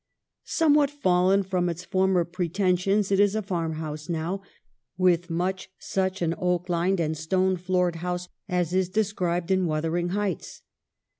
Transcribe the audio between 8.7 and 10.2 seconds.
is described in' Wuthering